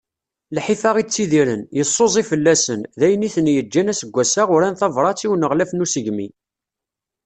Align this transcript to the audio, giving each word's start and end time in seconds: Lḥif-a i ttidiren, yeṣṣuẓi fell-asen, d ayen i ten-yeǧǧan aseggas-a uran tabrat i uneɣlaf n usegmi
Lḥif-a 0.55 0.91
i 1.01 1.03
ttidiren, 1.05 1.61
yeṣṣuẓi 1.77 2.23
fell-asen, 2.29 2.79
d 2.99 3.01
ayen 3.05 3.27
i 3.27 3.29
ten-yeǧǧan 3.35 3.91
aseggas-a 3.91 4.43
uran 4.55 4.75
tabrat 4.79 5.23
i 5.25 5.27
uneɣlaf 5.33 5.71
n 5.73 5.83
usegmi 5.85 6.27